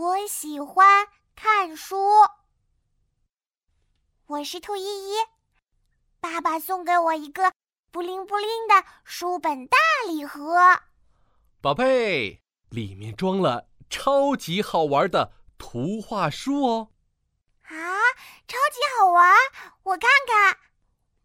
[0.00, 1.94] 我喜欢看书。
[4.28, 5.14] 我是兔依依，
[6.20, 7.52] 爸爸送给我一个
[7.90, 9.76] 布灵布灵的书本大
[10.08, 10.56] 礼盒。
[11.60, 12.40] 宝贝，
[12.70, 16.88] 里面装了超级好玩的图画书哦！
[17.64, 17.74] 啊，
[18.48, 19.36] 超级好玩！
[19.82, 20.56] 我看看。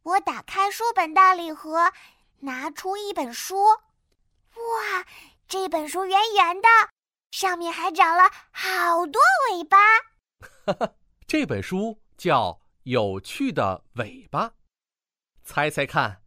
[0.03, 1.93] 我打开书本大礼盒，
[2.39, 3.67] 拿出一本书。
[3.67, 5.05] 哇，
[5.47, 6.67] 这本书圆圆的。
[7.35, 9.21] 上面还长了好多
[9.51, 9.77] 尾巴。
[10.65, 10.93] 哈哈，
[11.27, 12.51] 这本书叫
[12.83, 14.47] 《有趣的尾巴》，
[15.43, 16.23] 猜猜看，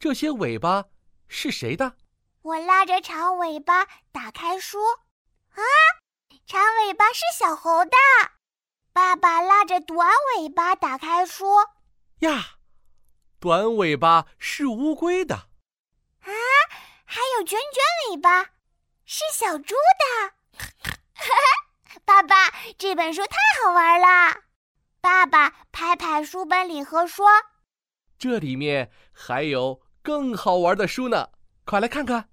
[0.00, 0.86] 这些尾巴
[1.28, 1.94] 是谁的？
[2.42, 4.80] 我拉着长尾巴打开书，
[5.52, 5.62] 啊，
[6.44, 7.92] 长尾巴是小猴的。
[8.92, 11.46] 爸爸拉着短尾巴打开书，
[12.18, 12.58] 呀，
[13.38, 15.36] 短尾巴是乌龟的。
[15.36, 16.32] 啊，
[17.04, 18.50] 还有卷卷尾巴，
[19.04, 20.37] 是小猪的。
[22.18, 24.40] 爸爸，这本书太好玩了！
[25.00, 27.24] 爸爸拍拍书本礼盒说
[28.18, 31.28] ：“这里面还有更好玩的书呢，
[31.64, 32.28] 快来看看！”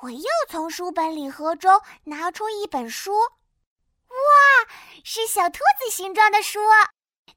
[0.00, 6.60] 我又从书本礼盒中拿出一本书，哇，是小兔子形状的书，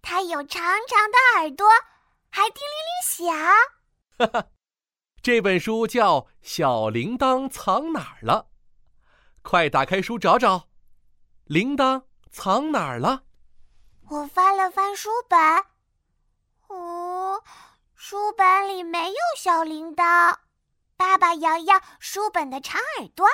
[0.01, 1.67] 它有长长的耳朵，
[2.29, 3.35] 还叮铃铃响。
[4.17, 4.47] 哈哈，
[5.21, 8.47] 这本书叫《小铃铛藏哪儿了》，
[9.41, 10.70] 快打开书找找。
[11.51, 13.23] 铃铛藏哪儿了？
[14.09, 15.37] 我翻了翻书本，
[16.69, 17.43] 哦，
[17.93, 20.37] 书本里没有小铃铛。
[20.95, 23.27] 爸爸摇摇书本的长耳朵，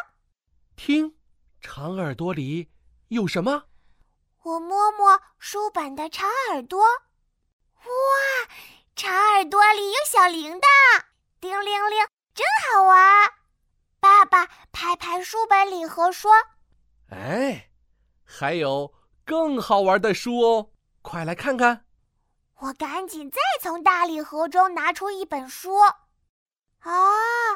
[0.75, 1.15] 听，
[1.61, 2.71] 长耳朵里
[3.09, 3.65] 有什么？
[4.41, 8.49] 我摸摸书本的长耳朵，哇，
[8.95, 10.65] 长耳朵里有小铃铛，
[11.39, 13.31] 叮铃铃，真好玩。
[13.99, 16.31] 爸爸拍拍书本礼盒说
[17.13, 17.65] ：“哎。”
[18.29, 18.93] 还有
[19.25, 20.69] 更好玩的书哦，
[21.01, 21.85] 快来看看！
[22.59, 25.77] 我赶紧再从大礼盒中拿出一本书。
[26.79, 27.55] 啊，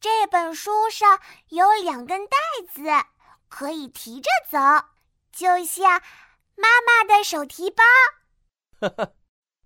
[0.00, 2.36] 这本书上有两根带
[2.72, 2.82] 子，
[3.48, 4.58] 可以提着走，
[5.30, 6.00] 就像
[6.54, 7.84] 妈妈的手提包。
[8.80, 9.12] 哈哈，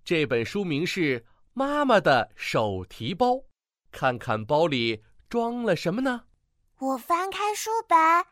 [0.03, 1.21] 这本书名是
[1.53, 3.27] 《妈妈的手提包》，
[3.91, 6.25] 看看包里装了什么呢？
[6.79, 8.27] 我翻开书本，哇！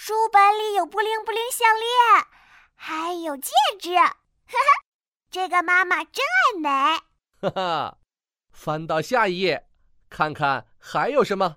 [0.00, 2.26] 书本里有布灵布灵项链，
[2.76, 3.50] 还有戒
[3.80, 4.12] 指，哈
[4.46, 4.84] 哈，
[5.28, 6.70] 这个妈妈真爱美。
[7.40, 7.98] 哈哈，
[8.52, 9.68] 翻到下一页，
[10.08, 11.56] 看看还有什么？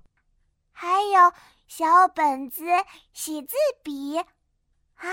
[0.71, 1.31] 还有
[1.67, 2.65] 小本子、
[3.13, 5.07] 写字笔，啊，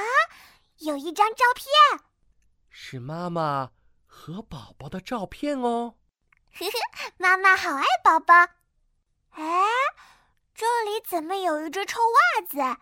[0.78, 1.66] 有一张照片，
[2.70, 3.72] 是妈妈
[4.06, 5.96] 和宝宝的照片哦。
[6.54, 8.34] 呵呵，妈妈好爱宝宝。
[9.32, 9.66] 哎，
[10.54, 12.80] 这里怎么有一只臭袜子？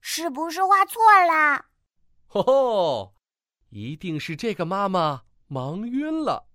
[0.00, 1.66] 是不是画错了？
[2.26, 3.14] 吼吼，
[3.70, 6.48] 一定是这个妈妈忙晕了，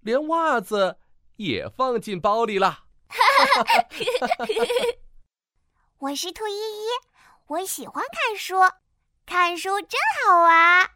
[0.00, 0.98] 连袜子
[1.36, 2.84] 也放进包里了。
[5.98, 6.86] 我是兔依依，
[7.46, 8.56] 我喜欢看书，
[9.26, 10.90] 看书真好玩。